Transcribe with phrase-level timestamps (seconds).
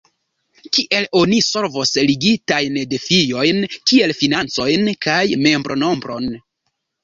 [0.77, 3.61] Kiel oni solvos ligitajn defiojn
[3.93, 6.31] kiel financojn kaj membronombron?